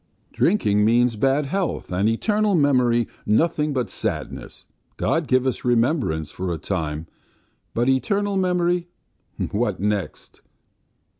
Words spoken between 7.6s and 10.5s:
but eternal memory what next!"